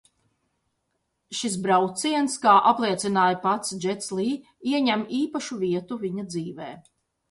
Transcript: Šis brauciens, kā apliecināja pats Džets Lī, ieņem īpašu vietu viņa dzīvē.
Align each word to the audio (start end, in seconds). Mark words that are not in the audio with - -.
Šis 1.39 1.57
brauciens, 1.65 2.39
kā 2.47 2.55
apliecināja 2.71 3.39
pats 3.47 3.79
Džets 3.85 4.13
Lī, 4.19 4.29
ieņem 4.75 5.09
īpašu 5.23 5.65
vietu 5.65 6.05
viņa 6.05 6.31
dzīvē. 6.35 6.77